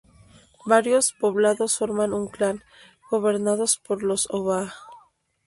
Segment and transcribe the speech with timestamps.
[0.65, 2.63] Varios poblados formarán un clan,
[3.11, 4.73] gobernados por los Oba.